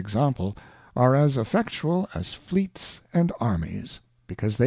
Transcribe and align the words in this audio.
93 0.03 0.09
Example, 0.09 0.57
are 0.95 1.13
as 1.15 1.37
effectual^ 1.37 2.09
as 2.15 2.29
JFleets_and 2.29 3.29
Armies, 3.39 3.99
because 4.25 4.57
they 4.57 4.59
J 4.59 4.59